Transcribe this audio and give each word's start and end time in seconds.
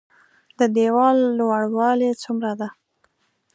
د 0.59 0.61
ديوال 0.75 1.17
لوړوالی 1.37 2.11
څومره 2.23 2.51
ده؟ 2.59 2.69